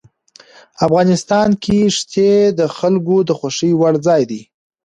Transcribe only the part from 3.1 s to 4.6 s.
د خوښې وړ ځای دی.